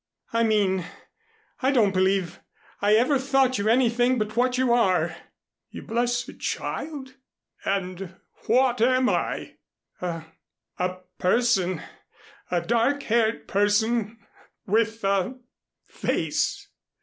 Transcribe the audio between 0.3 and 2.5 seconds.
"I mean I don't believe